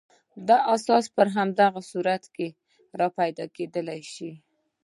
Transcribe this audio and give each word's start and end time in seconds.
دا 0.47 0.57
احساس 0.71 1.05
په 1.15 1.21
هغه 1.61 1.81
صورت 1.91 2.23
کې 2.35 2.47
راپیدا 2.99 3.45
کېدای 3.55 4.01
شي. 4.13 4.31